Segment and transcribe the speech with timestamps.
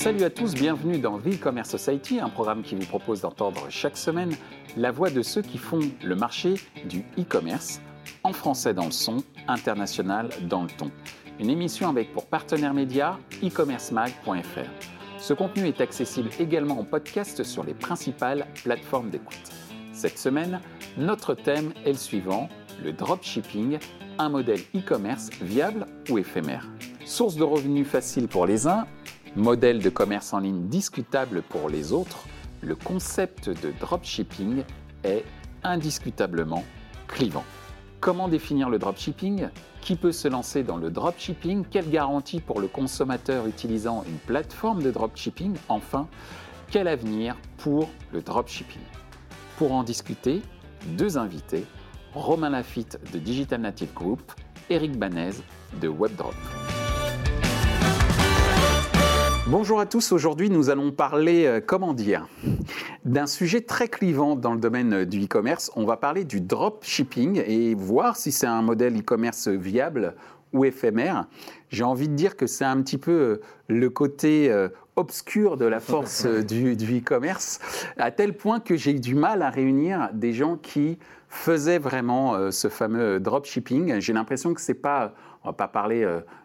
[0.00, 3.98] Salut à tous, bienvenue dans The E-Commerce Society, un programme qui vous propose d'entendre chaque
[3.98, 4.34] semaine
[4.78, 6.54] la voix de ceux qui font le marché
[6.86, 7.82] du e-commerce,
[8.22, 10.90] en français dans le son, international dans le ton.
[11.38, 14.70] Une émission avec pour partenaire média e-commercemag.fr.
[15.18, 19.52] Ce contenu est accessible également en podcast sur les principales plateformes d'écoute.
[19.92, 20.62] Cette semaine,
[20.96, 22.48] notre thème est le suivant,
[22.82, 23.78] le dropshipping,
[24.18, 26.70] un modèle e-commerce viable ou éphémère?
[27.04, 28.86] Source de revenus facile pour les uns,
[29.36, 32.26] modèle de commerce en ligne discutable pour les autres,
[32.62, 34.64] le concept de dropshipping
[35.04, 35.24] est
[35.62, 36.64] indiscutablement
[37.06, 37.44] clivant.
[38.00, 39.48] Comment définir le dropshipping?
[39.80, 41.64] Qui peut se lancer dans le dropshipping?
[41.70, 45.56] Quelle garantie pour le consommateur utilisant une plateforme de dropshipping?
[45.68, 46.08] Enfin,
[46.70, 48.82] quel avenir pour le dropshipping?
[49.56, 50.42] Pour en discuter,
[50.98, 51.64] deux invités,
[52.14, 54.32] Romain Lafitte de Digital Native Group,
[54.70, 55.32] Eric Banez
[55.80, 56.34] de WebDrop.
[59.50, 62.28] Bonjour à tous, aujourd'hui nous allons parler, euh, comment dire,
[63.04, 65.72] d'un sujet très clivant dans le domaine du e-commerce.
[65.74, 70.14] On va parler du dropshipping et voir si c'est un modèle e-commerce viable
[70.52, 71.26] ou éphémère.
[71.68, 75.64] J'ai envie de dire que c'est un petit peu euh, le côté euh, obscur de
[75.64, 77.58] la force du, du e-commerce,
[77.96, 80.96] à tel point que j'ai eu du mal à réunir des gens qui
[81.28, 83.98] faisaient vraiment ce fameux dropshipping.
[84.00, 85.12] J'ai l'impression que c'est pas,
[85.42, 86.04] on va pas parler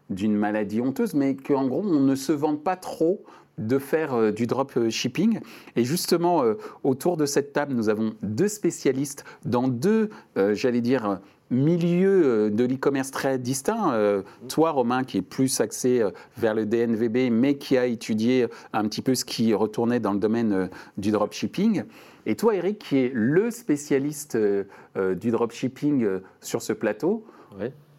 [0.10, 3.24] d'une maladie honteuse, mais qu'en gros, on ne se vante pas trop
[3.58, 5.40] de faire euh, du drop shipping.
[5.76, 10.82] Et justement, euh, autour de cette table, nous avons deux spécialistes dans deux, euh, j'allais
[10.82, 11.20] dire,
[11.52, 14.24] milieux de l'e-commerce très distincts.
[14.50, 16.04] toi, Romain, qui est plus axé
[16.38, 20.18] vers le DNVB, mais qui a étudié un petit peu ce qui retournait dans le
[20.18, 21.84] domaine du dropshipping.
[22.26, 27.24] Et toi, Eric, qui est le spécialiste du dropshipping sur ce plateau.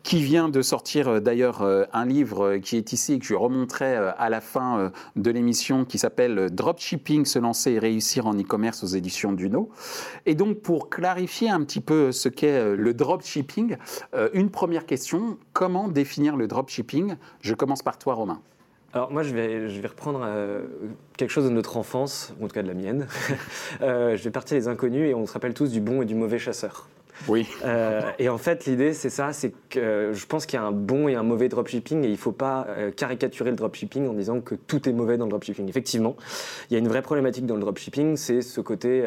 [0.07, 3.27] Qui vient de sortir euh, d'ailleurs euh, un livre euh, qui est ici et que
[3.27, 8.35] je remonterai à la fin de l'émission qui s'appelle Dropshipping, se lancer et réussir en
[8.35, 9.71] e-commerce aux éditions Duno.
[10.25, 13.77] Et donc pour clarifier un petit peu ce qu'est le dropshipping,
[14.33, 17.17] une première question, comment définir le dropshipping?
[17.41, 18.41] Je commence par toi Romain.
[18.93, 20.25] Alors moi, je vais, je vais reprendre
[21.17, 23.09] quelque chose de notre enfance, en tout cas de la mienne.
[23.81, 26.39] je vais partir des inconnus et on se rappelle tous du bon et du mauvais
[26.39, 26.89] chasseur.
[27.29, 27.47] Oui.
[27.65, 30.73] Euh, et en fait, l'idée, c'est ça, c'est que je pense qu'il y a un
[30.73, 34.13] bon et un mauvais dropshipping et il ne faut pas euh, caricaturer le dropshipping en
[34.13, 35.69] disant que tout est mauvais dans le dropshipping.
[35.69, 36.17] Effectivement,
[36.71, 39.05] il y a une vraie problématique dans le dropshipping, c'est ce côté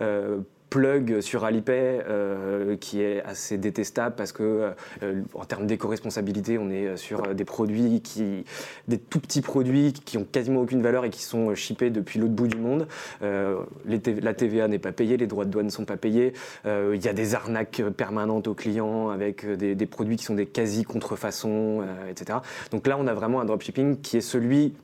[0.00, 0.38] euh,
[0.70, 4.72] plug sur Alipay euh, qui est assez détestable parce que
[5.02, 8.44] euh, en termes d'éco-responsabilité, on est sur des produits qui,
[8.86, 12.32] des tout petits produits qui ont quasiment aucune valeur et qui sont shippés depuis l'autre
[12.32, 12.86] bout du monde.
[13.22, 16.32] Euh, la TVA n'est pas payée, les droits de douane ne sont pas payés.
[16.64, 20.84] Il y a des arnaques permanentes aux clients avec des, produits qui sont des quasi
[20.84, 22.38] contrefaçons, etc.
[22.70, 24.74] Donc là, on a vraiment un dropshipping qui est celui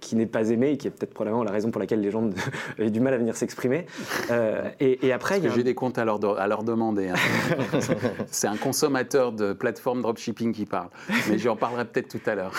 [0.00, 2.22] qui n'est pas aimé et qui est peut-être probablement la raison pour laquelle les gens
[2.78, 3.86] ont du mal à venir s'exprimer.
[4.80, 7.08] et après que j'ai des comptes à leur, à leur demander.
[7.08, 7.14] Hein.
[8.30, 10.88] c'est un consommateur de plateforme dropshipping qui parle.
[11.28, 12.52] Mais j'en parlerai peut-être tout à l'heure.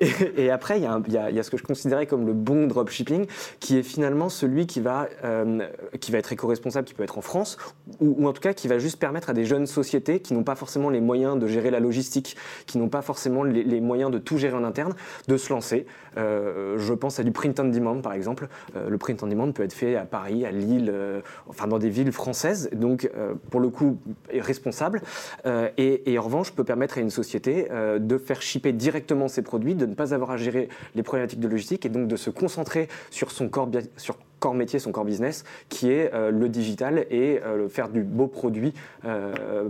[0.00, 3.26] et, après, il y, y, a ce que je considérais comme le bon dropshipping,
[3.60, 5.66] qui est finalement celui qui va, euh,
[6.00, 7.56] qui va être éco-responsable, qui peut être en France,
[8.00, 10.54] ou, en tout cas qui va juste permettre à des jeunes sociétés qui n'ont pas
[10.54, 12.36] forcément les moyens de gérer la logistique,
[12.66, 14.94] qui n'ont pas forcément les, moyens de tout gérer en interne,
[15.28, 15.86] de se lancer.
[16.16, 18.48] Euh, je pense à du print on demand, par exemple.
[18.76, 20.92] Euh, le print on demand peut être fait à Paris, à Lille,
[21.48, 23.98] enfin dans des villes française, donc euh, pour le coup
[24.32, 25.02] responsable,
[25.46, 29.42] euh, et, en revanche peut permettre à une société euh, de faire shipper directement ses
[29.42, 32.30] produits, de ne pas avoir à gérer les problématiques de logistique et donc de se
[32.30, 37.40] concentrer sur son corps, sur corps métier, son corps business, qui est le digital et
[37.68, 38.74] faire du beau produit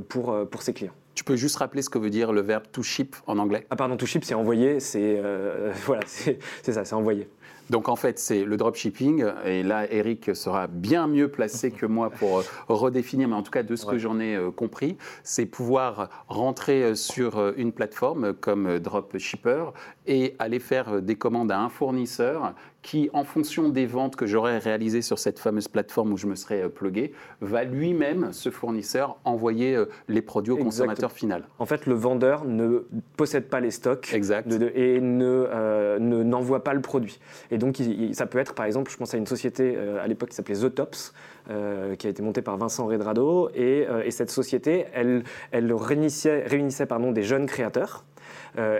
[0.09, 0.94] pour, pour ses clients.
[1.14, 3.66] Tu peux juste rappeler ce que veut dire le verbe to ship en anglais?
[3.69, 5.20] Ah pardon, to ship c'est envoyer, c'est
[5.84, 7.28] voilà, c'est ça, c'est envoyer.
[7.71, 9.25] Donc en fait, c'est le dropshipping.
[9.45, 13.50] Et là, Eric sera bien mieux placé que moi pour euh, redéfinir, mais en tout
[13.50, 18.35] cas de ce que j'en ai euh, compris, c'est pouvoir rentrer euh, sur une plateforme
[18.35, 19.67] comme Dropshipper
[20.06, 24.58] et aller faire des commandes à un fournisseur qui, en fonction des ventes que j'aurais
[24.58, 29.82] réalisées sur cette fameuse plateforme où je me serais plugué, va lui-même, ce fournisseur, envoyer
[30.08, 31.44] les produits au consommateur final.
[31.58, 32.84] En fait, le vendeur ne
[33.17, 34.52] possède pas les stocks exact.
[34.75, 37.20] et ne n'envoie pas le produit.
[37.50, 37.79] Et donc,
[38.12, 40.56] ça peut être, par exemple, je pense à une société euh, à l'époque qui s'appelait
[40.56, 41.12] The Tops,
[41.50, 43.50] euh, qui a été montée par Vincent Redrado.
[43.55, 48.05] Et, euh, et cette société, elle, elle réunissait, réunissait pardon, des jeunes créateurs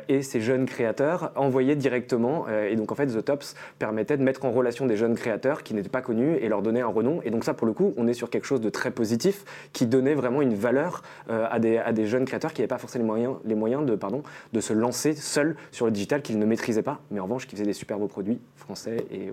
[0.09, 2.47] et ces jeunes créateurs envoyaient directement.
[2.49, 5.75] et donc en fait, The Tops permettait de mettre en relation des jeunes créateurs qui
[5.75, 7.21] n'étaient pas connus et leur donner un renom.
[7.25, 9.87] Et donc ça, pour le coup, on est sur quelque chose de très positif qui
[9.87, 13.09] donnait vraiment une valeur à, des, à des jeunes créateurs qui n'avaient pas forcément les
[13.09, 14.23] moyens, les moyens de, pardon,
[14.53, 17.57] de se lancer seuls sur le digital qu'ils ne maîtrisaient pas, mais en revanche qui
[17.57, 19.31] faisaient des super beaux produits français et,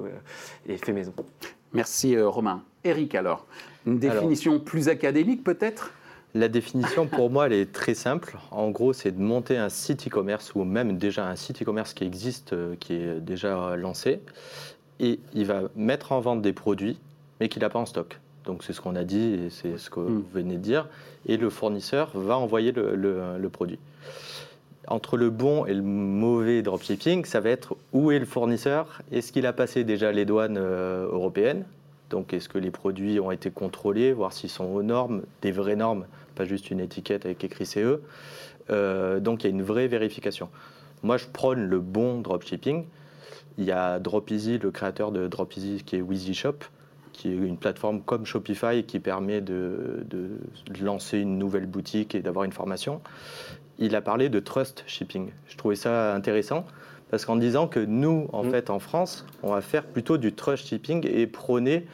[0.67, 1.13] et faits maison.
[1.73, 2.63] Merci Romain.
[2.83, 3.45] Eric alors,
[3.85, 5.91] une définition plus académique peut-être?
[6.35, 8.37] La définition, pour moi, elle est très simple.
[8.51, 12.03] En gros, c'est de monter un site e-commerce ou même déjà un site e-commerce qui
[12.03, 14.21] existe, euh, qui est déjà lancé.
[14.99, 16.99] Et il va mettre en vente des produits,
[17.39, 18.19] mais qu'il n'a pas en stock.
[18.45, 20.07] Donc, c'est ce qu'on a dit et c'est ce que hmm.
[20.07, 20.87] vous venez de dire.
[21.25, 23.79] Et le fournisseur va envoyer le, produit.
[24.87, 29.01] Entre le bon et le mauvais dropshipping, ça va être où est le fournisseur?
[29.11, 31.65] Est-ce qu'il a passé déjà les douanes euh, européennes?
[32.09, 35.75] Donc, est-ce que les produits ont été contrôlés, voir s'ils sont aux normes, des vraies
[35.75, 38.01] normes, pas juste une étiquette avec écrit CE
[38.69, 40.49] euh, Donc, il y a une vraie vérification.
[41.03, 42.85] Moi, je prône le bon dropshipping.
[43.57, 46.55] Il y a DropEasy, le créateur de DropEasy, qui est Wheezy Shop,
[47.13, 50.39] qui est une plateforme comme Shopify qui permet de, de
[50.81, 53.01] lancer une nouvelle boutique et d'avoir une formation.
[53.77, 55.31] Il a parlé de trust shipping.
[55.47, 56.65] Je trouvais ça intéressant
[57.09, 58.51] parce qu'en disant que nous, en mm.
[58.51, 61.85] fait, en France, on va faire plutôt du trust shipping et prôner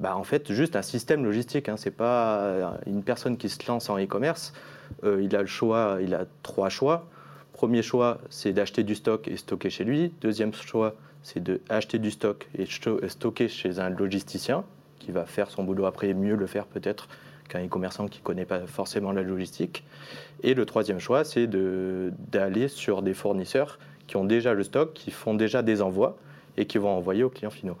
[0.00, 1.68] bah, en fait, juste un système logistique.
[1.68, 1.76] Hein.
[1.76, 4.52] Ce n'est pas une personne qui se lance en e-commerce.
[5.04, 7.08] Euh, il a le choix, il a trois choix.
[7.52, 10.12] Premier choix, c'est d'acheter du stock et stocker chez lui.
[10.20, 12.66] Deuxième choix, c'est d'acheter du stock et
[13.08, 14.64] stocker chez un logisticien
[15.00, 17.08] qui va faire son boulot après mieux le faire peut-être
[17.48, 19.82] qu'un e-commerçant qui ne connaît pas forcément la logistique.
[20.42, 23.78] Et le troisième choix, c'est d'aller sur des fournisseurs
[24.08, 26.16] qui ont déjà le stock, qui font déjà des envois
[26.56, 27.76] et qui vont envoyer aux clients finaux.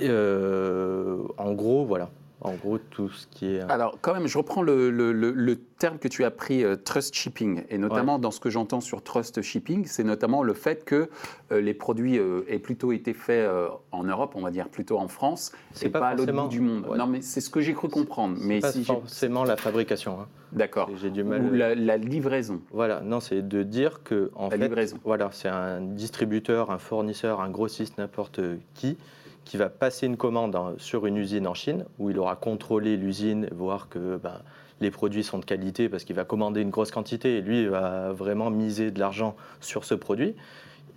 [0.00, 2.08] Euh, en gros, voilà.
[2.42, 3.60] En gros, tout ce qui est.
[3.70, 7.62] Alors, quand même, je reprends le, terme que tu as pris, euh, trust shipping.
[7.70, 11.08] Et notamment, dans ce que j'entends sur trust shipping, c'est notamment le fait que
[11.52, 13.48] euh, les produits aient plutôt été faits
[13.92, 15.52] en Europe, on va dire plutôt en France,
[15.82, 16.86] et pas, pas à l'autre bout du monde.
[16.96, 18.36] Non, mais c'est ce que j'ai cru comprendre.
[18.40, 20.20] Mais pas si forcément la fabrication.
[20.20, 20.26] Hein.
[20.52, 20.90] D'accord.
[21.00, 21.42] J'ai du mal.
[21.42, 22.60] Ou la, livraison.
[22.72, 24.98] Voilà, non, c'est de dire que en la fait, livraison.
[25.04, 28.40] voilà, c'est un distributeur, un fournisseur, un grossiste, n'importe
[28.74, 28.96] qui
[29.44, 33.48] qui va passer une commande sur une usine en Chine, où il aura contrôlé l'usine,
[33.52, 34.40] voir que ben,
[34.80, 37.70] les produits sont de qualité, parce qu'il va commander une grosse quantité, et lui il
[37.70, 40.34] va vraiment miser de l'argent sur ce produit.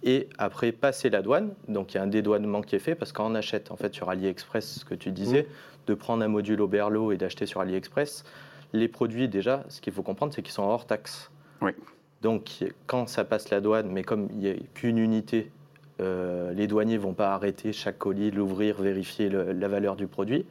[0.06, 3.14] Et après, passer la douane, donc il y a un dédouanement qui est fait, parce
[3.14, 5.88] qu'on achète en fait sur AliExpress, ce que tu disais, mmh.
[5.88, 8.26] de prendre un module Oberlo et d'acheter sur AliExpress,
[8.74, 11.32] les produits déjà, ce qu'il faut comprendre, c'est qu'ils sont hors taxe.
[11.62, 11.72] Oui.
[12.22, 15.52] Donc quand ça passe la douane, mais comme il n'y a qu'une unité
[16.02, 20.46] euh, les douaniers vont pas arrêter chaque colis, l'ouvrir, vérifier la valeur du produit.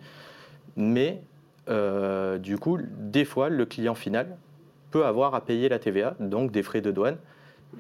[0.77, 1.23] Mais
[1.69, 4.37] euh, du coup, des fois, le client final
[4.91, 7.17] peut avoir à payer la TVA, donc des frais de douane.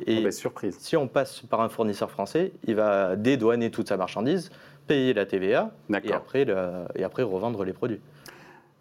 [0.06, 0.76] Et ah bah, surprise.
[0.78, 4.50] si on passe par un fournisseur français, il va dédouaner toute sa marchandise,
[4.86, 5.70] payer la TVA
[6.02, 6.46] et après,
[6.94, 8.00] et après revendre les produits.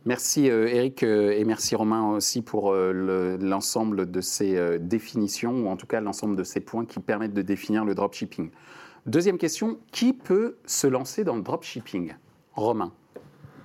[0.06, 5.88] Merci euh, Eric et merci Romain aussi pour l'ensemble de ces définitions, ou en tout
[5.88, 8.50] cas l'ensemble de ces points qui permettent de définir le dropshipping.
[9.08, 12.14] Deuxième question, qui peut se lancer dans le dropshipping?
[12.54, 12.92] Romain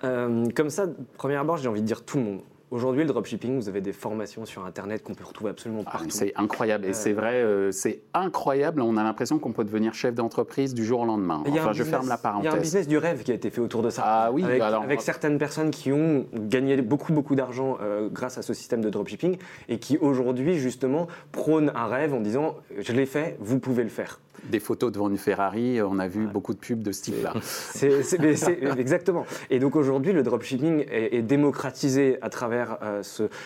[0.04, 0.86] euh, Comme ça,
[1.18, 2.40] première j'ai envie de dire tout le monde.
[2.76, 6.10] Aujourd'hui, le dropshipping, vous avez des formations sur Internet qu'on peut retrouver absolument ah, partout.
[6.10, 6.84] c'est incroyable.
[6.84, 8.82] Et c'est vrai, euh, c'est incroyable.
[8.82, 11.42] On a l'impression qu'on peut devenir chef d'entreprise du jour au lendemain.
[11.48, 12.44] Enfin, je ferme la parenthèse.
[12.44, 14.02] Il y a un business du rêve qui a été fait autour de ça.
[14.04, 18.42] Ah oui, avec, avec certaines personnes qui ont gagné beaucoup, beaucoup d'argent euh, grâce à
[18.42, 19.38] ce système de dropshipping
[19.70, 23.88] et qui aujourd'hui, justement, prônent un rêve en disant Je l'ai fait, vous pouvez le
[23.88, 27.34] faire des photos devant une Ferrari, on a vu beaucoup de pubs de ce type-là.
[28.78, 29.26] exactement.
[29.50, 33.02] Et donc aujourd'hui, le dropshipping est, démocratisé à travers euh,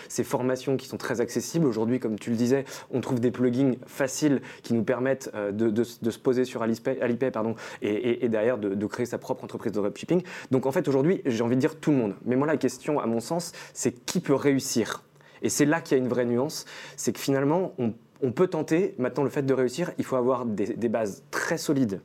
[0.08, 1.66] ces formations qui sont très accessibles.
[1.66, 5.82] Aujourd'hui, comme tu le disais, on trouve des plugins faciles qui nous permettent euh, de,
[5.84, 10.22] se poser sur Alipay, pardon, et, derrière de, créer sa propre entreprise de dropshipping.
[10.50, 12.14] Donc en fait, aujourd'hui, j'ai envie de dire tout le monde.
[12.24, 15.02] Mais moi, la question, à mon sens, c'est qui peut réussir?
[15.42, 16.66] Et c'est là qu'il y a une vraie nuance,
[16.96, 18.94] c'est que finalement, on on peut tenter.
[18.98, 22.00] Maintenant, le fait de réussir, il faut avoir des, bases très solides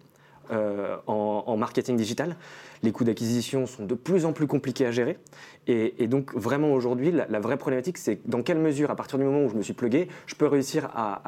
[0.52, 2.36] euh, en, marketing digital.
[2.84, 5.18] Les coûts d'acquisition sont de plus en plus compliqués à gérer.
[5.68, 9.46] Et, donc, vraiment aujourd'hui, la, vraie problématique, c'est dans quelle mesure, à partir du moment
[9.46, 11.22] où je me suis plugué, je peux réussir à,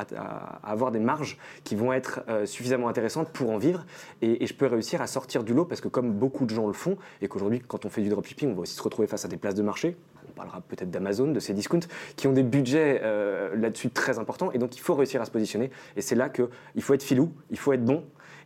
[0.63, 3.85] avoir des marges qui vont être euh, suffisamment intéressantes pour en vivre.
[4.21, 6.73] Et, je peux réussir à sortir du lot parce que, comme beaucoup de gens le
[6.73, 9.27] font, et qu'aujourd'hui, quand on fait du dropshipping, on va aussi se retrouver face à
[9.27, 9.95] des places de marché
[10.37, 14.51] parlera peut-être d'Amazon, de ces discounts, qui ont des budgets euh, là-dessus très importants.
[14.51, 15.71] Et donc, il faut réussir à se positionner.
[15.95, 18.05] Et c'est là qu'il faut être filou, il faut être bon.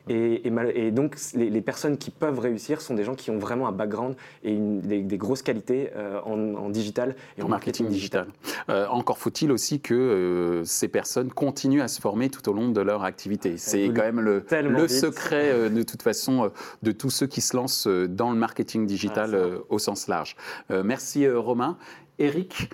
[0.10, 3.72] Et, et, donc, les, personnes qui peuvent réussir sont des gens qui ont vraiment un
[3.72, 8.28] background et une, des, grosses qualités euh, en, digital et en, marketing, digital.
[8.70, 12.70] Euh, encore faut-il aussi que euh, ces personnes continuent à se former tout au long
[12.70, 13.58] de leur activité.
[13.58, 17.88] C'est quand même le, le secret, de toute façon, de tous ceux qui se lancent
[17.88, 19.38] dans le marketing digital
[19.70, 20.36] au sens large.
[20.70, 21.78] merci Romain.
[22.22, 22.70] Eric,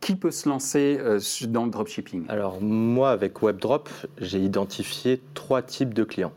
[0.00, 1.00] qui peut se lancer
[1.48, 2.26] dans le dropshipping?
[2.28, 6.32] Alors moi, avec WebDrop, j'ai identifié trois types de clients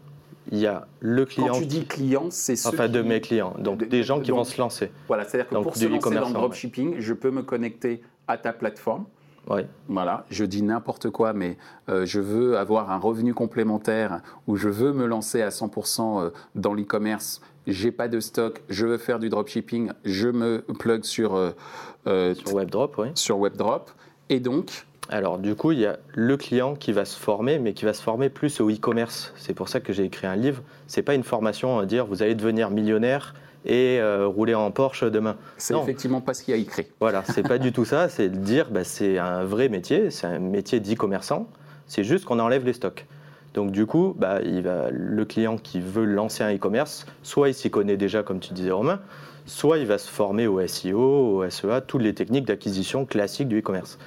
[0.51, 1.47] il y a le client.
[1.47, 4.43] Quand tu dis client, c'est ceux Enfin, de mes clients, donc des gens qui vont
[4.43, 4.91] se lancer.
[5.07, 8.53] Voilà, c'est-à-dire que pour se lancer dans le dropshipping, je peux me connecter à ta
[8.53, 9.05] plateforme.
[9.49, 9.61] Oui.
[9.87, 11.57] Voilà, je dis n'importe quoi, mais
[11.89, 16.29] euh, je veux avoir un revenu complémentaire ou je veux me lancer à 100% euh,
[16.53, 17.41] dans l'e-commerce.
[17.67, 22.55] J'ai pas de stock, je veux faire du dropshipping, je me plug sur, euh, sur
[22.55, 23.07] WebDrop, oui.
[23.15, 23.91] Sur WebDrop.
[24.29, 27.73] Et donc, alors du coup, il y a le client qui va se former, mais
[27.73, 29.33] qui va se former plus au e-commerce.
[29.35, 30.63] C'est pour ça que j'ai écrit un livre.
[30.87, 35.03] C'est pas une formation à dire vous allez devenir millionnaire et euh, rouler en Porsche
[35.03, 35.35] demain.
[35.57, 36.87] C'est effectivement pas ce qu'il y a écrit.
[37.01, 38.07] Voilà, c'est pas du tout ça.
[38.07, 41.47] C'est de dire bah, c'est un vrai métier, c'est un métier d'e-commerçant.
[41.87, 43.05] C'est juste qu'on enlève les stocks.
[43.53, 47.53] Donc du coup, bah, il va, le client qui veut lancer un e-commerce, soit il
[47.53, 49.01] s'y connaît déjà, comme tu disais Romain,
[49.45, 53.59] soit il va se former au SEO, au SEA, toutes les techniques d'acquisition classiques du
[53.59, 53.99] e-commerce.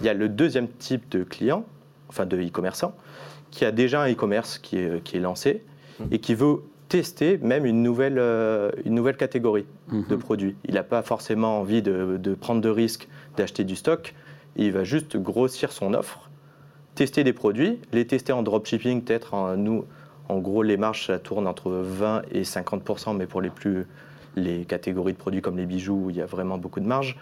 [0.00, 1.64] Il y a le deuxième type de client,
[2.08, 2.94] enfin de e-commerçant,
[3.50, 5.62] qui a déjà un e-commerce qui est, qui est lancé
[5.98, 6.04] mmh.
[6.12, 10.02] et qui veut tester même une nouvelle, euh, une nouvelle catégorie mmh.
[10.08, 10.56] de produits.
[10.64, 14.14] Il n'a pas forcément envie de, de, prendre de risques d'acheter du stock,
[14.56, 16.29] il va juste grossir son offre,
[16.94, 19.84] tester des produits, les tester en dropshipping, peut-être en, nous,
[20.28, 23.86] en gros les marges ça tourne entre 20 et 50 mais pour les plus
[24.36, 27.16] les catégories de produits comme les bijoux, il y a vraiment beaucoup de marge.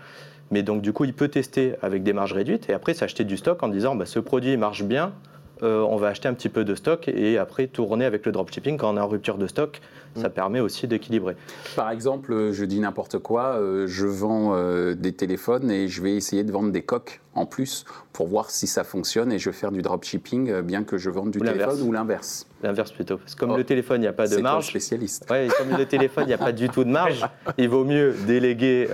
[0.50, 3.36] Mais donc, du coup, il peut tester avec des marges réduites et après s'acheter du
[3.36, 5.12] stock en disant bah, ce produit marche bien,
[5.62, 8.76] euh, on va acheter un petit peu de stock et après tourner avec le dropshipping
[8.76, 9.80] quand on est en rupture de stock.
[10.16, 10.32] Ça mm.
[10.32, 11.36] permet aussi d'équilibrer.
[11.76, 16.16] Par exemple, je dis n'importe quoi, euh, je vends euh, des téléphones et je vais
[16.16, 19.56] essayer de vendre des coques en plus pour voir si ça fonctionne et je vais
[19.56, 22.46] faire du dropshipping bien que je vende du téléphone ou l'inverse.
[22.62, 23.18] L'inverse plutôt.
[23.18, 23.56] Parce que comme oh.
[23.56, 24.68] le téléphone, il n'y a pas de marge.
[24.68, 25.30] spécialiste.
[25.30, 27.24] Ouais, comme le téléphone, il n'y a pas du tout de marge,
[27.58, 28.88] il vaut mieux déléguer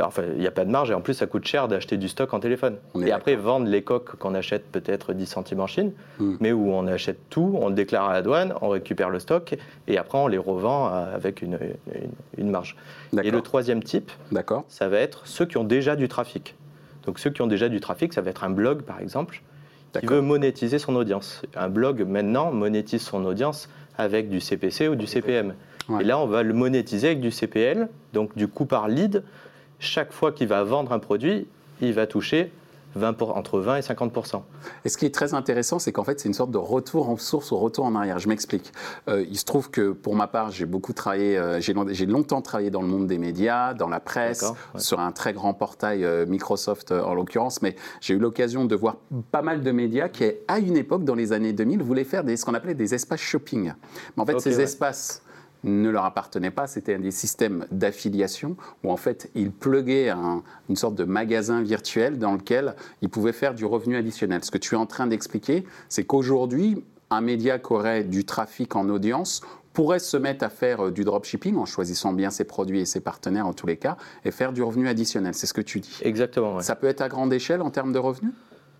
[0.00, 2.08] Enfin, il n'y a pas de marge et en plus, ça coûte cher d'acheter du
[2.08, 2.76] stock en téléphone.
[3.04, 6.36] Et après, vendre les coques qu'on achète peut-être 10 centimes en Chine, hmm.
[6.40, 9.56] mais où on achète tout, on le déclare à la douane, on récupère le stock
[9.86, 11.58] et après, on les revend euh, avec une,
[12.36, 12.76] une, marge.
[13.22, 14.10] Et le troisième type,
[14.68, 16.54] ça va être ceux qui ont déjà du trafic.
[17.04, 19.42] Donc, ceux qui ont déjà du trafic, ça va être un blog, par exemple,
[19.98, 21.42] qui veut monétiser son audience.
[21.56, 25.54] Un blog, maintenant, monétise son audience avec du CPC ou du CPM.
[26.00, 29.22] Et là, on va le monétiser avec du CPL, donc du coût par lead
[29.78, 31.46] chaque fois qu'il va vendre un produit,
[31.80, 32.50] il va toucher
[32.94, 34.42] 20 entre 20 et 50%
[34.84, 37.16] Et ce qui est très intéressant, c'est qu'en fait, c'est une sorte de retour en
[37.16, 38.18] source ou retour en arrière.
[38.18, 38.72] Je m'explique.
[39.08, 42.70] Euh, il se trouve que pour ma part, j'ai beaucoup travaillé, euh, j'ai longtemps travaillé
[42.70, 44.44] dans le monde des médias, dans la presse,
[44.76, 48.96] sur un très grand portail euh, Microsoft en l'occurrence, mais j'ai eu l'occasion de voir
[49.30, 52.36] pas mal de médias qui, à une époque, dans les années 2000, voulaient faire des,
[52.36, 53.72] ce qu'on appelait des espaces shopping.
[54.16, 55.22] Mais en fait, ces espaces
[55.64, 60.12] ne leur appartenait pas, c'était des systèmes d'affiliation où en fait ils pluguaient
[60.68, 64.44] une sorte de magasin virtuel dans lequel ils pouvaient faire du revenu additionnel.
[64.44, 68.76] Ce que tu es en train d'expliquer, c'est qu'aujourd'hui, un média qui aurait du trafic
[68.76, 69.40] en audience
[69.72, 73.00] pourrait se mettre à faire euh, du dropshipping en choisissant bien ses produits et ses
[73.00, 75.34] partenaires en tous les cas et faire du revenu additionnel.
[75.34, 76.00] C'est ce que tu dis.
[76.02, 76.60] Exactement.
[76.60, 78.32] Ça peut être à grande échelle en termes de revenus?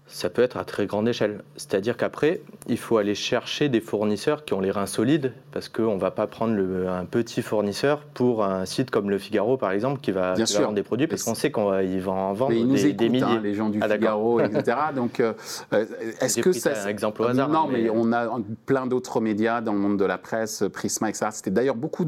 [0.08, 1.42] Ça peut être à très grande échelle.
[1.56, 5.94] C'est-à-dire qu'après, il faut aller chercher des fournisseurs qui ont les reins solides, parce qu'on
[5.94, 10.00] ne va pas prendre un petit fournisseur pour un site comme le Figaro, par exemple,
[10.00, 13.02] qui va, vendre des produits, parce qu'on sait qu'il va en vendre des, nous écoutent,
[13.02, 13.40] hein, milliers.
[13.42, 14.76] les gens du ah, Figaro, etc.
[14.94, 15.34] Donc, euh,
[15.74, 15.84] euh,
[16.20, 16.72] est-ce que ça...
[16.84, 17.48] un exemple au hasard.
[17.48, 17.90] Non, mais...
[17.90, 21.26] on a plein d'autres médias dans le monde de la presse, Prisma, etc.
[21.32, 22.06] C'était d'ailleurs beaucoup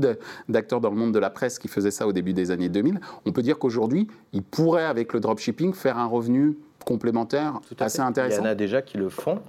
[0.48, 2.98] d'acteurs dans le monde de la presse qui faisaient ça au début des années 2000.
[3.26, 8.42] On peut dire qu'aujourd'hui, ils pourraient, avec le dropshipping, faire un revenu complémentaire assez intéressant.
[8.42, 9.40] Il y en a déjà qui le font.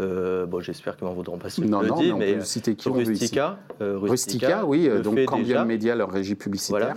[0.00, 2.40] Euh, bon, j'espère qu'ils m'en voudront pas si non, je non, le dis, mais, peut
[2.44, 6.78] citer qui Rustica, euh, Rustica, oui, donc Cambium Media, leur régie publicitaire.
[6.78, 6.94] Voilà.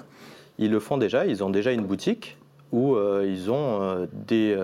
[0.57, 2.37] Ils le font déjà, ils ont déjà une boutique
[2.71, 4.57] où euh, ils ont des,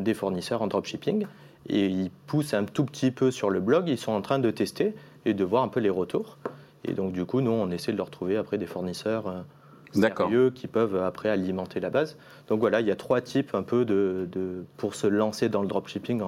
[0.00, 1.26] des, fournisseurs en dropshipping
[1.68, 4.50] et ils poussent un tout petit peu sur le blog, ils sont en train de
[4.50, 4.94] tester
[5.24, 6.36] et de voir un peu les retours.
[6.84, 9.44] Et donc du coup, nous, on essaie de leur trouver après des fournisseurs
[9.92, 12.16] sérieux qui peuvent après alimenter la base.
[12.48, 14.28] Donc voilà, il y a trois types un peu de,
[14.76, 16.22] pour se lancer dans le dropshipping.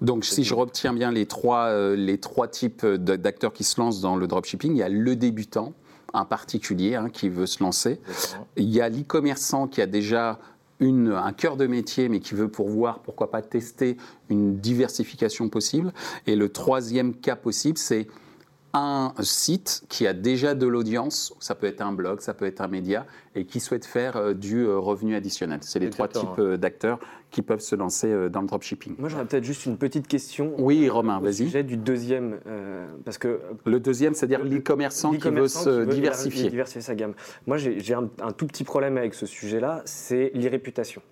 [0.00, 4.00] donc, si je retiens bien les trois, euh, les trois types d'acteurs qui se lancent
[4.00, 5.74] dans le dropshipping, il y a le débutant,
[6.12, 8.00] un particulier hein, qui veut se lancer.
[8.56, 10.38] Il y a l'e-commerçant qui a déjà
[10.80, 13.96] une, un cœur de métier, mais qui veut pourvoir, pourquoi pas tester
[14.28, 15.92] une diversification possible.
[16.26, 18.08] Et le troisième cas possible, c'est
[18.72, 22.60] un site qui a déjà de l'audience, ça peut être un blog, ça peut être
[22.60, 25.58] un média, et qui souhaite faire euh, du euh, revenu additionnel.
[25.62, 26.98] C'est les trois types euh, d'acteurs
[27.30, 28.96] qui peuvent se lancer dans le dropshipping.
[28.98, 30.52] Moi, j'aurais peut-être juste une petite question.
[30.58, 31.34] Oui, Romain, vas-y.
[31.34, 32.40] sujet du deuxième,
[33.04, 36.50] parce que le deuxième, c'est-à-dire l'e-commerçant qui veut se diversifier.
[36.50, 37.14] diversifier sa gamme.
[37.46, 41.02] Moi, j'ai un, un, tout petit problème avec ce sujet-là, c'est l'irréputation.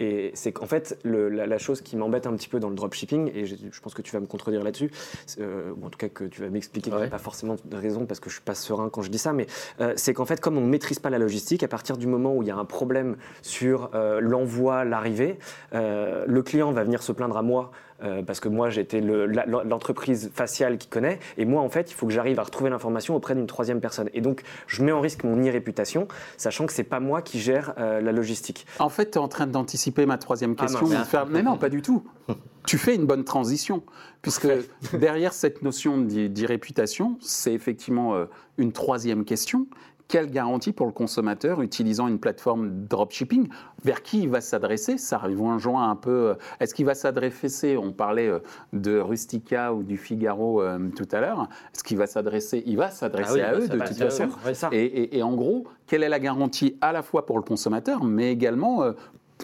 [0.00, 3.44] Et c'est qu'en fait, la, chose qui m'embête un petit peu dans le dropshipping, et
[3.44, 4.90] je, pense que tu vas me contredire là-dessus,
[5.38, 7.76] euh, ou en tout cas que tu vas m'expliquer qu'il n'y a pas forcément de
[7.76, 9.46] raison parce que je suis pas serein quand je dis ça, mais
[9.80, 12.34] euh, c'est qu'en fait, comme on ne maîtrise pas la logistique, à partir du moment
[12.34, 15.38] où il y a un problème sur euh, l'envoi, l'arrivée,
[15.72, 17.70] le client va venir se plaindre à moi
[18.02, 22.06] euh, parce que moi j'étais l'entreprise faciale qui connaît, et moi en fait il faut
[22.06, 24.10] que j'arrive à retrouver l'information auprès d'une troisième personne.
[24.14, 27.74] Et donc je mets en risque mon irréputation, sachant que c'est pas moi qui gère
[27.78, 28.66] euh, la logistique.
[28.78, 30.88] En fait, tu es en train d'anticiper ma troisième ah, question.
[31.28, 32.04] mais non, pas du tout.
[32.66, 33.82] tu fais une bonne transition,
[34.22, 34.48] puisque
[34.92, 38.26] derrière cette notion d'irréputation, c'est effectivement euh,
[38.58, 39.66] une troisième question
[40.10, 43.48] quelle garantie pour le consommateur utilisant une plateforme dropshipping?
[43.84, 44.98] Vers qui il va s'adresser?
[44.98, 46.30] Ça rejoint un peu.
[46.30, 48.40] Euh, est-ce qu'il va s'adresser On parlait euh,
[48.72, 51.48] de Rustica ou du Figaro euh, tout à l'heure.
[51.72, 54.28] Est-ce qu'il va s'adresser Il va s'adresser ah à eux de toute façon.
[54.72, 58.82] Et, en gros, quelle est la garantie à la fois pour le consommateur, mais également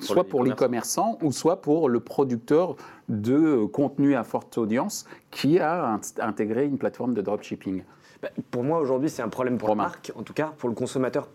[0.02, 2.74] soit pour les commerçants ou soit pour le producteur
[3.08, 7.84] de contenu à forte audience qui a intégré une plateforme de dropshipping
[8.22, 10.12] bah, pour moi, aujourd'hui, c'est un problème pour la marque.
[10.16, 11.28] En tout cas, pour le consommateur,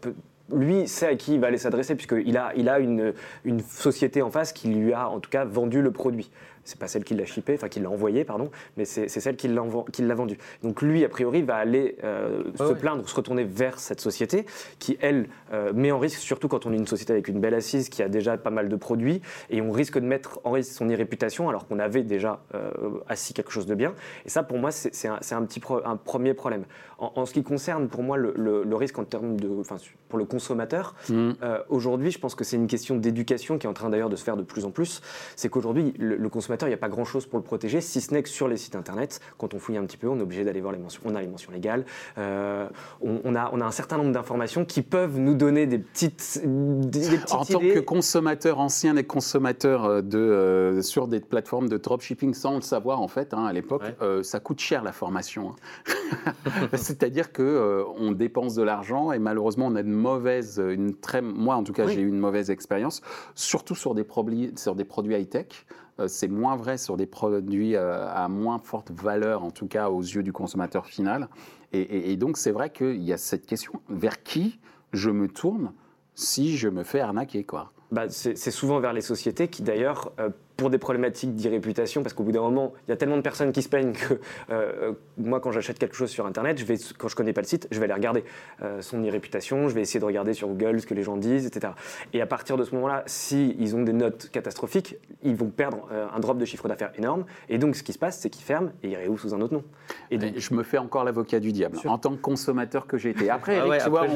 [0.53, 3.13] lui sait à qui il va aller s'adresser, puisqu'il a, il a une,
[3.45, 6.31] une société en face qui lui a, en tout cas, vendu le produit
[6.63, 9.47] c'est pas celle qui l'a shippé, enfin qui l'a envoyé, pardon, mais c'est celle qui
[9.47, 10.37] l'a vendu.
[10.63, 14.45] Donc lui, a priori, va aller euh, se plaindre, se retourner vers cette société
[14.79, 17.53] qui, elle, euh, met en risque, surtout quand on est une société avec une belle
[17.53, 20.73] assise qui a déjà pas mal de produits, et on risque de mettre en risque
[20.73, 22.71] son réputation alors qu'on avait déjà euh,
[23.07, 23.93] assis quelque chose de bien.
[24.25, 26.65] Et ça, pour moi, c'est un, un, petit un premier problème.
[26.97, 29.77] En, ce qui concerne, pour moi, le, risque en termes de, enfin,
[30.09, 31.31] pour le consommateur, mmh.
[31.69, 34.23] aujourd'hui, je pense que c'est une question d'éducation qui est en train d'ailleurs de se
[34.23, 35.01] faire de plus en plus.
[35.35, 38.13] C'est qu'aujourd'hui, le, le consommateur il n'y a pas grand-chose pour le protéger, si ce
[38.13, 40.43] n'est que sur les sites internet, quand on fouille un petit peu, on est obligé
[40.43, 41.01] d'aller voir les mentions.
[41.05, 41.86] On a les mentions légales,
[42.17, 42.67] euh,
[43.01, 47.20] on, a, on a un certain nombre d'informations qui peuvent nous donner des petites, des,
[47.31, 52.33] En tant que consommateur ancien et consommateur euh, de, euh, sur des plateformes de dropshipping
[52.33, 53.83] sans le savoir, en fait, hein, à l'époque,
[54.24, 55.55] ça coûte cher la formation.
[55.85, 56.33] Hein.
[56.74, 61.55] C'est-à-dire qu'on on dépense de l'argent et malheureusement, on a une mauvaise, une très, moi
[61.55, 63.01] en tout cas, j'ai eu une mauvaise expérience,
[63.35, 65.66] surtout sur des, produits, sur des produits high-tech.
[66.01, 69.90] Euh, c'est moins vrai sur des produits euh, à moins forte valeur, en tout cas
[69.90, 71.29] aux yeux du consommateur final.
[71.74, 74.59] Et, donc c'est vrai qu'il y a cette question vers qui
[74.92, 75.72] je me tourne
[76.16, 77.72] si je me fais arnaquer quoi?
[77.92, 80.29] Bah, c'est souvent vers les sociétés qui d'ailleurs euh,
[80.61, 83.51] pour des problématiques d'irréputation, parce qu'au bout d'un moment, il y a tellement de personnes
[83.51, 84.19] qui se plaignent que
[84.51, 87.47] euh, moi, quand j'achète quelque chose sur Internet, je vais, quand je connais pas le
[87.47, 88.24] site, je vais aller regarder
[88.61, 91.47] euh, son irréputation, je vais essayer de regarder sur Google ce que les gens disent,
[91.47, 91.74] etc.
[92.13, 95.87] Et à partir de ce moment-là, si ils ont des notes catastrophiques, ils vont perdre
[95.91, 97.25] euh, un drop de chiffre d'affaires énorme.
[97.50, 99.55] Et donc, ce qui se passe, c'est qu'ils ferment et ils réouvrent sous un autre
[99.55, 99.63] nom.
[100.11, 103.09] Et donc, je me fais encore l'avocat du diable en tant que consommateur que j'ai
[103.09, 103.31] été.
[103.31, 104.15] Après, ah tu vois, je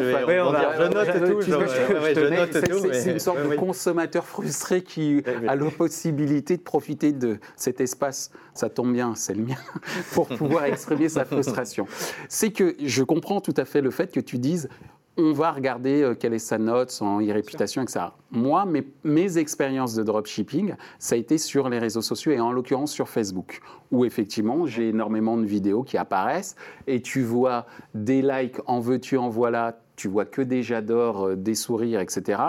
[2.30, 2.94] note tout.
[2.94, 8.32] C'est une sorte de consommateur frustré qui a la possibilité de profiter de cet espace,
[8.54, 9.58] ça tombe bien, c'est le mien,
[10.14, 11.88] pour pouvoir exprimer sa frustration.
[12.30, 14.70] C'est que je comprends tout à fait le fait que tu dises
[15.18, 18.08] on va regarder euh, quelle est sa note, son e-réputation, etc.
[18.32, 22.52] Moi, mes, mes expériences de dropshipping, ça a été sur les réseaux sociaux et en
[22.52, 26.56] l'occurrence sur Facebook, où effectivement j'ai énormément de vidéos qui apparaissent
[26.88, 31.36] et tu vois des likes, en veux-tu, en voilà, tu vois que des j'adore, euh,
[31.36, 32.42] des sourires, etc.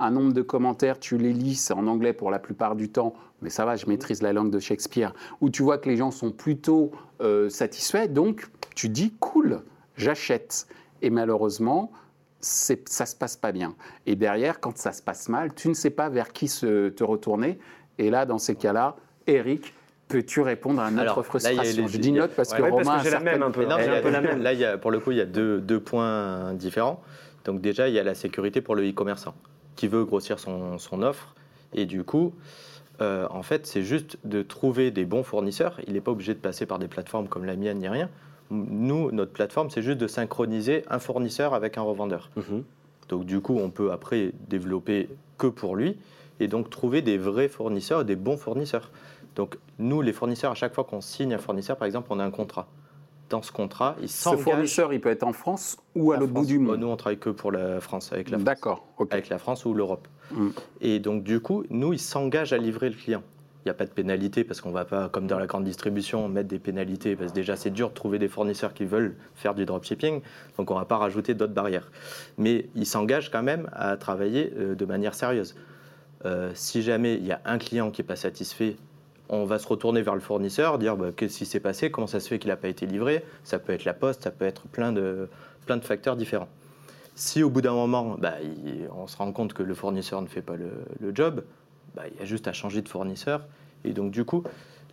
[0.00, 3.14] Un nombre de commentaires, tu les lis, c'est en anglais pour la plupart du temps,
[3.42, 6.10] mais ça va, je maîtrise la langue de Shakespeare, où tu vois que les gens
[6.10, 9.62] sont plutôt euh, satisfaits, donc tu dis cool,
[9.96, 10.66] j'achète.
[11.02, 11.92] Et malheureusement,
[12.40, 13.74] ça se passe pas bien.
[14.06, 17.04] Et derrière, quand ça se passe mal, tu ne sais pas vers qui se, te
[17.04, 17.58] retourner.
[17.98, 19.74] Et là, dans ces cas-là, Eric,
[20.08, 23.50] peux-tu répondre à notre frustration Je dis note parce que Romain j'ai la même un
[23.50, 23.64] peu.
[23.64, 27.02] Là, pour le coup, il y a deux, deux, points différents.
[27.44, 29.34] Donc déjà, il y a la sécurité pour le e-commerçant
[29.76, 31.34] qui veut grossir son, son offre.
[31.74, 32.32] Et du coup,
[33.00, 35.80] euh, en fait, c'est juste de trouver des bons fournisseurs.
[35.86, 38.08] Il n'est pas obligé de passer par des plateformes comme la mienne ni rien.
[38.50, 42.30] Nous, notre plateforme, c'est juste de synchroniser un fournisseur avec un revendeur.
[42.36, 42.64] Mhm.
[43.08, 45.98] Donc du coup, on peut après développer que pour lui
[46.40, 48.90] et donc trouver des vrais fournisseurs, des bons fournisseurs.
[49.36, 52.24] Donc nous, les fournisseurs, à chaque fois qu'on signe un fournisseur, par exemple, on a
[52.24, 52.68] un contrat.
[53.30, 54.40] dans ce contrat, il Ce s'engage.
[54.42, 56.46] fournisseur, il peut être en France ou à l'autre bout France.
[56.46, 58.44] du monde Nous, on travaille que pour la France, avec la France.
[58.44, 59.12] D'accord, ok.
[59.12, 60.06] Avec la France ou l'Europe.
[60.30, 60.48] Mm.
[60.82, 63.22] Et donc, du coup, nous, il s'engage à livrer le client.
[63.64, 65.64] Il n'y a pas de pénalité parce qu'on ne va pas, comme dans la grande
[65.64, 69.16] distribution, mettre des pénalités parce que déjà, c'est dur de trouver des fournisseurs qui veulent
[69.34, 70.20] faire du dropshipping.
[70.58, 71.90] Donc, on ne va pas rajouter d'autres barrières.
[72.36, 75.56] Mais il s'engage quand même à travailler euh, de manière sérieuse.
[76.26, 78.76] Euh, si jamais il y a un client qui n'est pas satisfait,
[79.28, 82.20] on va se retourner vers le fournisseur, dire bah, qu'est-ce qui s'est passé, comment ça
[82.20, 83.24] se fait qu'il n'a pas été livré.
[83.42, 85.28] Ça peut être la poste, ça peut être plein de,
[85.66, 86.48] plein de facteurs différents.
[87.14, 90.26] Si au bout d'un moment, bah, il- on se rend compte que le fournisseur ne
[90.26, 91.42] fait pas le, le job,
[91.94, 93.46] bah, il y a juste à changer de fournisseur.
[93.84, 94.42] Et donc du coup,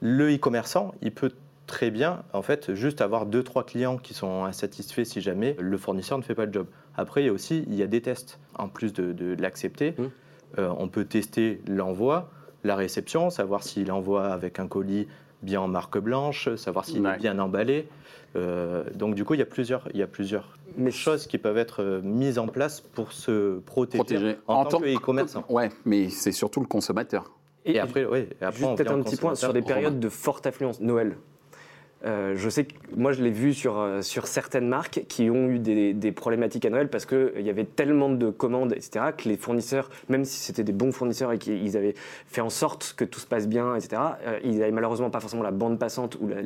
[0.01, 1.31] le e-commerçant, il peut
[1.67, 5.77] très bien, en fait, juste avoir deux, trois clients qui sont insatisfaits si jamais le
[5.77, 6.67] fournisseur ne fait pas le job.
[6.95, 8.39] Après, il y a aussi il y a des tests.
[8.57, 10.03] En plus de, de- de l'accepter, Mmh.
[10.59, 12.29] euh, on peut tester l'envoi,
[12.63, 15.07] la réception, savoir s'il envoie avec un colis
[15.41, 17.15] bien en marque blanche, savoir s'il Ouais.
[17.15, 17.87] est bien emballé.
[18.35, 21.37] Euh, donc du coup, il y a plusieurs, il y a plusieurs Mais choses qui
[21.37, 24.37] peuvent être euh, mises en place pour se protéger, Protéger.
[24.47, 25.43] en, tant que e-commerçant.
[25.49, 27.31] Ouais, mais c'est surtout le consommateur.
[27.65, 30.09] Et, après, oui, et après, Juste on peut-être un petit point sur des périodes de
[30.09, 30.79] forte affluence.
[30.79, 31.17] Noël.
[32.03, 35.49] Euh, je sais que moi je l'ai vu sur, euh, sur certaines marques qui ont
[35.49, 39.37] eu des, des problématiques Noël parce qu'il y avait tellement de commandes, etc., que les
[39.37, 41.93] fournisseurs, même si c'était des bons fournisseurs et qu'ils avaient
[42.25, 45.43] fait en sorte que tout se passe bien, etc., euh, ils n'avaient malheureusement pas forcément
[45.43, 46.37] la bande passante ou la-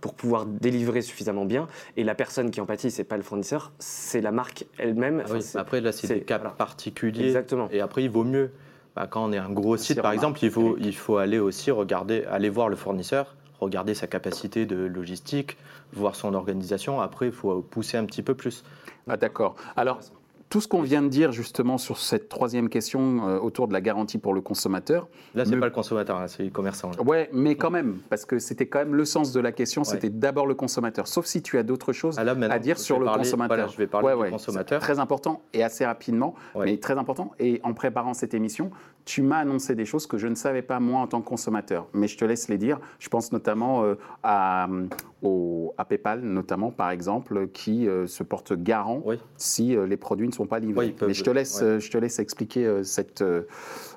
[0.00, 1.66] pour pouvoir délivrer suffisamment bien.
[1.96, 5.22] Et la personne qui en pâtit, c'est pas le fournisseur, c'est la marque elle-même.
[5.26, 6.50] Ah oui, après, là, c'est des cas voilà.
[6.54, 7.24] particuliers.
[7.26, 7.68] Exactement.
[7.72, 8.50] Et après, il vaut mieux,
[8.94, 11.70] bah, quand on est un gros site, par exemple, il faut, il faut aller aussi
[11.72, 15.56] regarder, aller voir le fournisseur, regarder sa capacité de logistique,
[15.92, 17.00] voir son organisation.
[17.00, 18.64] Après, il faut pousser un petit peu plus.
[19.08, 19.56] Ah, d'accord.
[19.76, 20.00] Alors,
[20.48, 23.80] tout ce qu'on vient de dire justement sur cette troisième question euh, autour de la
[23.80, 26.90] garantie pour le consommateur, Là, c'est Le- pas le consommateur, là, c'est le commerçant.
[26.90, 27.00] là.
[27.04, 30.10] ouais, mais quand même, parce que c'était quand même le sens de la question, c'était
[30.10, 31.06] d'abord le consommateur.
[31.06, 33.56] Sauf si tu as d'autres choses Ah, là, à dire sur le parler- consommateur.
[33.56, 34.80] voilà, je vais parler Ouais, du ouais, consommateur.
[34.80, 37.30] Très important et assez rapidement, mais très important.
[37.38, 38.72] Et en préparant cette émission,
[39.10, 41.88] tu m'as annoncé des choses que je ne savais pas moi en tant que consommateur.
[41.94, 42.78] Mais je te laisse les dire.
[43.00, 44.86] Je pense notamment euh, à, euh,
[45.22, 49.18] au- à PayPal, notamment par exemple, qui euh, se porte garant Oui.
[49.36, 50.84] si euh, les produits ne sont pas livrés.
[50.86, 51.80] Oui, ils peuvent- Mais je te laisse, ouais.
[51.80, 53.24] je te laisse expliquer cette,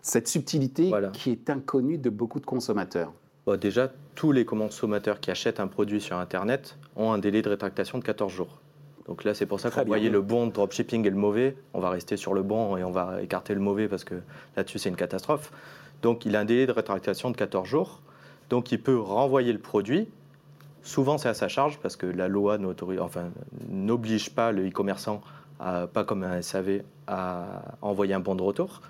[0.01, 1.09] cette subtilité Voilà.
[1.09, 3.13] qui est inconnue de beaucoup de consommateurs.
[3.45, 7.49] Bon, déjà, tous les consommateurs qui achètent un produit sur Internet ont un délai de
[7.49, 8.61] rétractation de 14 jours.
[9.07, 11.55] Donc là, c'est pour ça qu'on voyait le bon dropshipping et le mauvais.
[11.73, 14.15] On va rester sur le bon et on va écarter le mauvais parce que
[14.55, 15.51] là-dessus, c'est une catastrophe.
[16.01, 18.01] Donc, il a un délai de rétractation de 14 jours.
[18.49, 20.07] Donc, il peut renvoyer le produit.
[20.83, 23.29] Souvent, c'est à sa charge parce que la loi n'autorise- enfin,
[23.69, 25.21] n'oblige pas le e-commerçant,
[25.59, 28.81] pas comme un SAV, à envoyer un bon de retour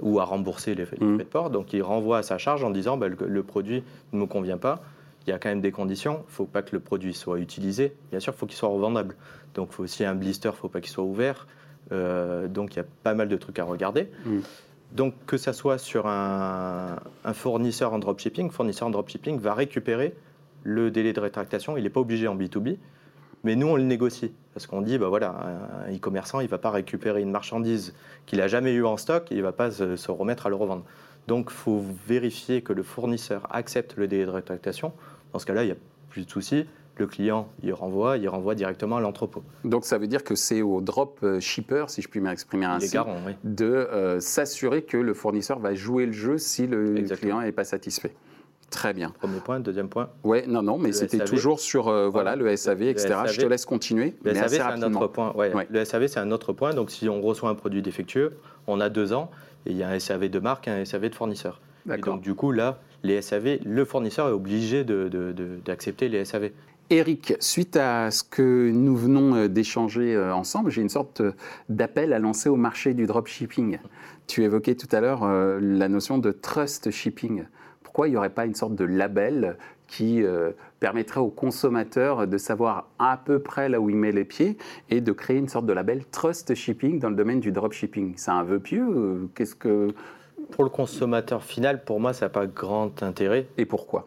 [0.00, 1.14] ou à rembourser les, Mhm.
[1.16, 1.50] frais de port.
[1.50, 4.58] Donc, il renvoie à sa charge en disant bah, le, le produit ne me convient
[4.58, 4.82] pas.
[5.26, 6.24] Il y a quand même des conditions.
[6.24, 7.94] Il ne faut pas que le produit soit utilisé.
[8.10, 9.16] Bien sûr, il faut qu'il soit revendable.
[9.54, 11.46] Donc, il faut aussi un blister, il ne faut pas qu'il soit ouvert.
[11.92, 14.08] Euh, donc, il y a pas mal de trucs à regarder.
[14.24, 14.42] Mhm.
[14.92, 19.54] Donc, que ça soit sur un, un fournisseur en dropshipping, le fournisseur en dropshipping va
[19.54, 20.14] récupérer
[20.64, 21.76] le délai de rétractation.
[21.76, 22.76] Il n'est pas obligé en B2B,
[23.44, 24.32] mais nous, on le négocie.
[24.54, 25.34] Parce qu'on dit, bah voilà,
[25.88, 27.94] un e-commerçant, il ne va pas récupérer une marchandise
[28.26, 30.56] qu'il n'a jamais eu en stock, il ne va pas se, se remettre à le
[30.56, 30.84] revendre.
[31.26, 34.92] Donc, il faut vérifier que le fournisseur accepte le délai de rétractation.
[35.32, 35.76] Dans ce cas-là, il n'y a
[36.10, 36.66] plus de souci.
[36.98, 39.42] Le client, il renvoie, il renvoie directement à l'entrepôt.
[39.64, 42.98] Donc ça veut dire que c'est au drop euh, shipper, si je puis m'exprimer ainsi,
[42.98, 43.32] oui.
[43.44, 47.36] de euh, s'assurer que le fournisseur va jouer le jeu si le Exactement.
[47.36, 48.14] client n'est pas satisfait.
[48.72, 49.10] Très bien.
[49.18, 49.60] Premier point.
[49.60, 53.14] Deuxième point, Ouais, non, non, mais c'était toujours sur euh, voilà, le SAV, Le etc.
[53.26, 55.32] Je te laisse continuer, Le mais SAV, c'est un autre point.
[55.34, 55.66] Ouais, Ouais.
[55.70, 56.72] Le SAV, c'est un autre point.
[56.74, 59.30] Donc, si on reçoit un produit défectueux, on a deux ans
[59.66, 61.60] et il y a un SAV de marque et un SAV de fournisseur.
[61.84, 62.14] Et D'accord.
[62.14, 66.50] donc, du coup, là, les SAV, le fournisseur est obligé d'accepter les SAV.
[66.90, 71.32] Eric, suite à ce que nous venons euh, d'échanger euh, ensemble, j'ai une sorte euh,
[71.70, 73.78] d'appel à lancer au marché du dropshipping.
[74.26, 77.44] Tu évoquais tout à l'heure la notion de trust shipping.
[77.82, 79.56] Pourquoi il n'y aurait pas une sorte de label
[79.88, 80.22] qui
[80.80, 84.56] permettrait aux consommateurs de savoir à peu près là où il met les pieds
[84.90, 88.14] et de créer une sorte de label trust shipping dans le domaine du dropshipping?
[88.16, 89.88] C'est un vœu pieux Qu'est-ce que
[90.52, 93.48] Pour le consommateur final, pour moi, ça n'a pas grand intérêt.
[93.58, 94.06] et pourquoi?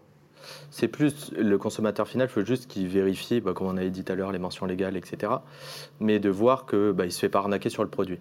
[0.69, 4.03] C'est plus le consommateur final, il faut juste qu'il vérifie, bah, comme on avait dit
[4.03, 5.33] tout à l'heure, les mentions légales, etc.
[5.99, 8.19] Mais de voir que bah, il se fait pas arnaquer sur le produit.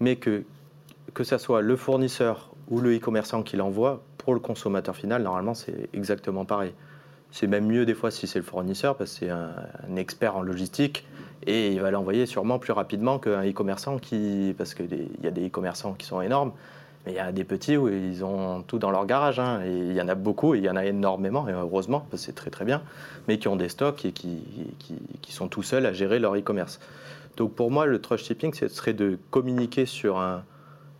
[0.00, 0.44] Mais que
[1.14, 5.54] que ça soit le fournisseur ou le e-commerçant qui l'envoie, pour le consommateur final, normalement,
[5.54, 6.74] c'est exactement pareil.
[7.30, 9.52] C'est même mieux des fois si c'est le fournisseur, parce que c'est un,
[9.88, 11.06] un expert en logistique,
[11.46, 14.54] et il va l'envoyer sûrement plus rapidement qu'un e-commerçant qui...
[14.56, 16.52] Parce qu'il y a des e-commerçants qui sont énormes,
[17.08, 19.40] Mais il y a des petits où ils ont tout dans leur garage.
[19.40, 19.62] hein.
[19.64, 22.20] Et il y en a beaucoup, et il y en a énormément, et heureusement, parce
[22.20, 22.82] que c'est très très bien,
[23.28, 24.42] mais qui ont des stocks et qui,
[24.78, 26.80] qui, qui sont tout seuls à gérer leur e-commerce.
[27.38, 30.44] Donc pour moi, le trust shipping, ce serait de communiquer sur un,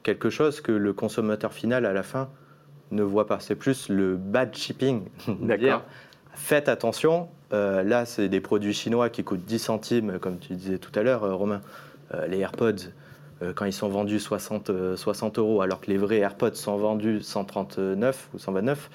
[0.02, 2.30] quelque chose que le consommateur final, à la fin,
[2.90, 3.38] ne voit pas.
[3.38, 5.02] C'est plus le bad shipping.
[5.28, 5.82] D'accord.
[6.32, 10.78] Faites attention, euh, là, c'est des produits chinois qui coûtent 10 centimes, comme tu disais
[10.78, 11.60] tout à l'heure, euh, Romain.
[12.14, 12.88] Euh, les AirPods,
[13.54, 17.22] quand ils sont vendus 60, euh, 60 euros, alors que les vrais AirPods sont vendus
[17.22, 18.90] 139 ou 129,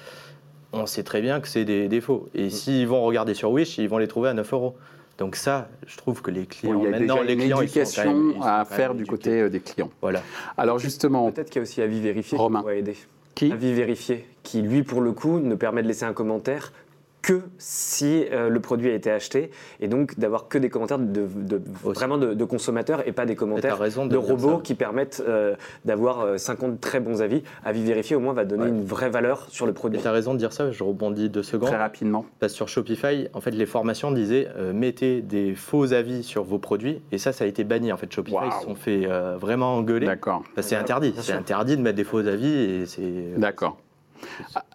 [0.72, 2.28] on sait très bien que c'est des défauts.
[2.34, 2.38] Mm.
[2.38, 4.76] Et s'ils vont regarder sur Wish, ils vont les trouver à 9 euros.
[5.18, 7.40] Donc ça, je trouve que les Bon, clients, il y a maintenant, déjà les une
[7.40, 9.90] clients, ils sont quand éducation même- ils sont à faire du côté euh, des clients.
[10.02, 10.22] Voilà.
[10.56, 12.58] Alors justement, Peut-être qu'il y a aussi Avis Vérifié Romain.
[12.58, 12.96] qui pourrait aider.
[13.36, 13.52] qui?
[13.52, 16.72] Avis Vérifié, qui lui, pour le coup, ne permet de laisser un commentaire
[17.24, 21.26] que si euh, le produit a été acheté et donc d'avoir que des commentaires de,
[21.26, 21.98] de- Aussi.
[21.98, 25.56] vraiment de, de consommateurs et pas des commentaires raison de, robots qui permettent euh,
[25.86, 27.42] d'avoir euh, 50 très bons avis.
[27.64, 28.68] Avis Vérifié, au moins, va donner Ouais.
[28.68, 30.00] une vraie valeur sur le produit.
[30.00, 31.70] tu as raison de dire ça, je rebondis deux secondes.
[31.70, 32.26] très rapidement.
[32.40, 36.44] Parce que sur Shopify, en fait, les formations disaient euh, mettez des faux avis sur
[36.44, 37.90] vos produits, et ça, ça a été banni.
[37.90, 38.46] En fait, Shopify Waouh.
[38.48, 40.04] ils se sont fait euh, vraiment engueuler.
[40.06, 40.42] D'accord.
[40.54, 43.32] Parce que c'est interdit, c'est interdit de mettre des faux avis, et c'est.
[43.38, 43.78] D'accord.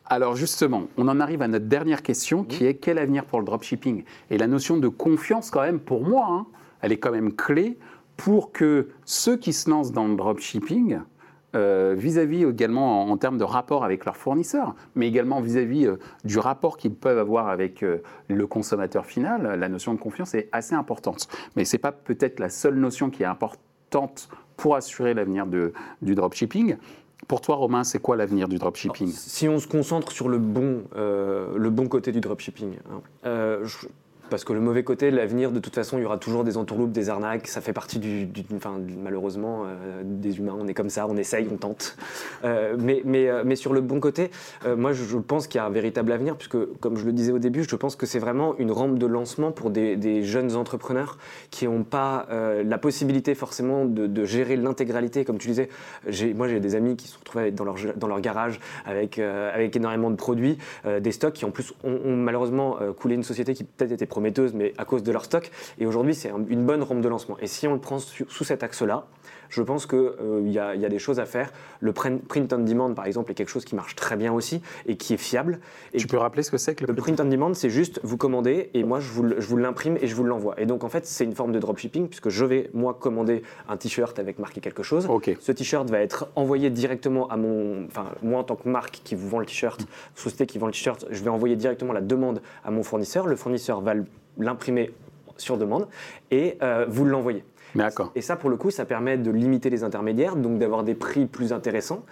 [0.06, 3.45] Alors justement, on en arrive à notre dernière question qui est quel avenir pour le
[3.45, 4.04] dropshipping?
[4.30, 6.45] Et la notion de confiance quand même pour moi, hein,
[6.82, 7.78] elle est quand même clé
[8.17, 10.99] pour que ceux qui se lancent dans le dropshipping,
[11.56, 16.38] euh, vis-à-vis également en, termes de rapport avec leurs fournisseurs, mais également vis-à-vis euh, du
[16.38, 20.75] rapport qu'ils peuvent avoir avec euh, le consommateur final, la notion de confiance est assez
[20.75, 21.28] importante.
[21.56, 26.13] Mais ce n'est pas peut-être la seule notion qui est importante pour assurer l'avenir du
[26.13, 26.78] dropshipping.
[27.29, 29.11] Pour toi, Romain, c'est quoi l'avenir du dropshipping?
[29.11, 33.67] Si on se concentre sur le bon, euh, côté du dropshipping, hein, euh,
[34.29, 36.91] parce que le mauvais côté, l'avenir, de toute façon, il y aura toujours des entourloupes,
[36.91, 41.07] des arnaques, ça fait partie du, enfin, malheureusement euh, des humains, on est comme ça,
[41.07, 41.97] on essaye, on tente.
[42.43, 44.31] Euh, mais, mais, euh, mais sur le bon côté,
[44.77, 47.39] moi je, pense qu'il y a un véritable avenir, puisque comme je le disais au
[47.39, 51.17] début, je pense que c'est vraiment une rampe de lancement pour des, jeunes entrepreneurs
[51.49, 55.69] qui n'ont pas la possibilité forcément de, de gérer l'intégralité, comme tu disais.
[56.35, 60.09] Moi j'ai des amis qui se retrouvés dans leur, dans leur garage avec, avec énormément
[60.09, 60.57] de produits,
[60.99, 64.05] des stocks qui en plus ont, ont malheureusement coulé une société qui peut-être était
[64.53, 65.51] mais à cause de leur stock.
[65.79, 67.38] Et aujourd'hui c'est un- une bonne rampe de lancement.
[67.39, 69.05] Et si on le prend sous cet axe-là,
[69.49, 71.51] je pense qu'il y, a, il y a des choses à faire.
[71.79, 74.95] Le print on demand, par exemple, est quelque chose qui marche très bien aussi et
[74.95, 75.59] qui est fiable.
[75.93, 77.99] Et Tu peux rappeler ce que c'est que le le print on demand, c'est juste
[78.03, 80.59] vous commandez et moi je vous, le- je vous l'imprime et je vous l'envoie.
[80.59, 83.77] Et donc en fait, c'est une forme de dropshipping puisque je vais moi commander un
[83.77, 85.07] t-shirt avec marqué quelque chose.
[85.39, 87.85] Ce t-shirt va être envoyé directement à mon.
[87.85, 89.81] Enfin, moi en tant que marque qui vous vend le t-shirt,
[90.15, 93.25] société qui vend le t-shirt, je vais envoyer directement la demande à mon fournisseur.
[93.27, 93.93] Le fournisseur va
[94.37, 94.91] l'imprimer
[95.37, 95.87] sur demande
[96.31, 97.43] et euh, vous l'envoyez.
[98.15, 101.25] Et ça, pour le coup, ça permet de limiter les intermédiaires, donc d'avoir des prix
[101.25, 102.03] plus intéressants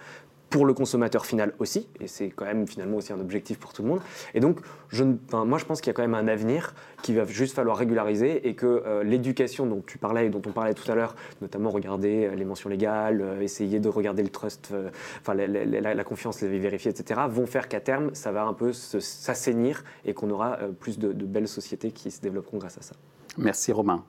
[0.50, 3.82] pour le consommateur final aussi, et c'est quand même finalement aussi un objectif pour tout
[3.82, 4.00] le monde.
[4.32, 6.74] Et donc, je, ne- enfin, moi, je pense qu'il y a quand même un avenir
[7.02, 10.52] qu'il va juste falloir régulariser et que euh, l'éducation dont tu parlais et dont on
[10.52, 14.30] parlait tout à l'heure, notamment regarder euh, les mentions légales, euh, essayer de regarder le
[14.30, 14.88] trust, euh,
[15.20, 18.44] enfin la, la- la- la confiance, les vérifier, etc., vont faire qu'à terme, ça va
[18.46, 22.78] un peu s'assainir et qu'on aura plus de, de belles sociétés qui se développeront grâce
[22.78, 22.94] à ça.
[23.36, 24.02] Merci Romain.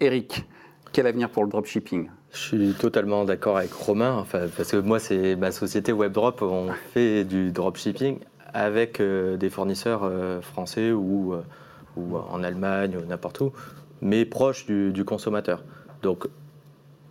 [0.00, 0.48] Eric,
[0.92, 2.08] quel avenir pour le dropshipping?
[2.32, 6.70] Je suis totalement d'accord avec Romain, enfin, parce que moi, c'est ma société WebDrop, on
[6.92, 8.18] fait du dropshipping
[8.52, 11.42] avec euh, des fournisseurs euh, français ou, euh,
[11.96, 13.52] ou en Allemagne ou n'importe où,
[14.00, 15.62] mais proches du, du consommateur.
[16.02, 16.26] Donc,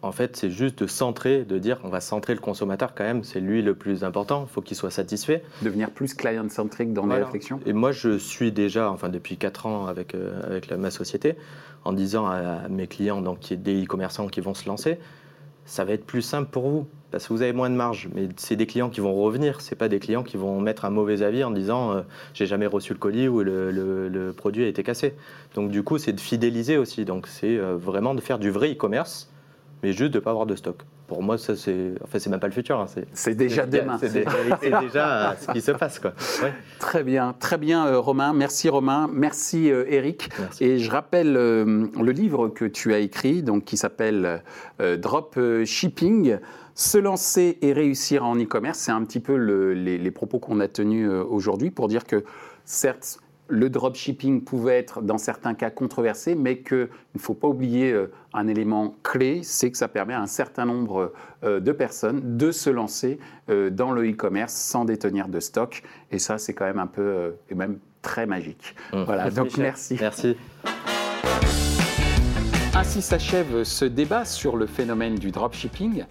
[0.06, 3.24] en fait, c'est juste de centrer, de dire on va centrer le consommateur quand même,
[3.24, 5.44] c'est lui le plus important, il faut qu'il soit satisfait.
[5.62, 7.26] Devenir plus client-centric dans les Voilà.
[7.26, 10.92] réflexions Et moi, je suis déjà, enfin depuis 4 ans avec, euh, avec la- ma
[10.92, 11.36] société,
[11.84, 14.98] en disant à, mes clients, donc qui est des e-commerçants qui vont se lancer,
[15.66, 18.10] ça va être plus simple pour vous parce que vous avez moins de marge.
[18.14, 20.90] Mais c'est des clients qui vont revenir, c'est pas des clients qui vont mettre un
[20.92, 22.02] mauvais avis en disant euh,
[22.34, 25.16] j'ai jamais reçu le colis ou le, le- le produit a été cassé.
[25.56, 27.06] Donc du coup, c'est de fidéliser aussi.
[27.06, 29.30] Donc c'est euh, vraiment de faire du vrai e-commerce,
[29.86, 30.78] mais juste de pas avoir de stock.
[31.08, 32.80] Pour moi, ça c'est, enfin c'est même pas le futur.
[32.80, 34.00] hein, c'est déjà demain.
[34.00, 34.26] C'est, dé-
[34.60, 36.14] c'est déjà euh, ce qui se passe quoi.
[36.42, 36.52] Ouais.
[36.80, 38.34] Très bien, très bien euh, Romain.
[38.34, 40.30] Merci Romain, merci euh, Eric.
[40.40, 40.64] Merci.
[40.64, 44.42] Et je rappelle euh, le livre que tu as écrit, donc qui s'appelle
[44.80, 46.38] Drop Shipping.
[46.74, 50.60] Se lancer et réussir en e-commerce, c'est un petit peu le- les, les propos qu'on
[50.60, 52.26] a tenus aujourd'hui pour dire que
[52.66, 57.92] certes, le dropshipping pouvait être dans certains cas controversé, mais qu'il ne faut pas oublier
[57.92, 62.38] euh, un élément clé, c'est que ça permet à un certain nombre euh, de personnes
[62.38, 65.84] de se lancer euh, dans le e-commerce sans détenir de stock.
[66.12, 68.76] Et ça, c'est quand même un peu, euh, et même très magique.
[68.94, 69.04] Mmh.
[69.04, 69.98] Voilà, donc merci.
[70.00, 70.36] Merci.
[72.74, 76.04] Ainsi s'achève ce débat sur le phénomène du dropshipping.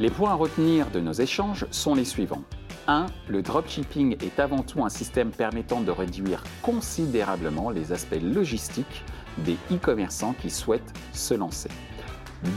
[0.00, 2.42] Les points à retenir de nos échanges sont les suivants.
[2.88, 3.06] 1.
[3.28, 9.04] Le dropshipping est avant tout un système permettant de réduire considérablement les aspects logistiques
[9.38, 11.70] des e-commerçants qui souhaitent se lancer.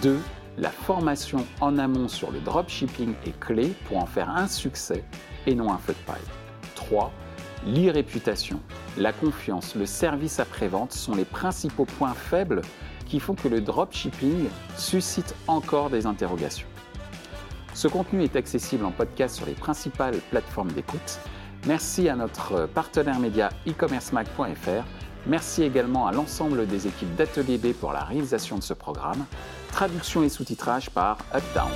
[0.02, 0.18] 2.
[0.58, 5.04] La formation en amont sur le dropshipping est clé pour en faire un succès
[5.48, 6.22] et non un feu de paille.
[6.76, 7.12] 3.
[7.66, 8.62] L'e-réputation,
[8.98, 12.62] la confiance, le service après-vente sont les principaux points faibles
[13.06, 16.69] qui font que le dropshipping suscite encore des interrogations.
[17.80, 21.18] Ce contenu est accessible en podcast sur les principales plateformes d'écoute.
[21.66, 24.84] Merci à notre partenaire média e-commercemag.fr.
[25.28, 29.26] Merci également à l'ensemble des équipes d'Atelier B pour la réalisation de ce programme.
[29.72, 31.72] Traduction et sous-titrage par Uptown.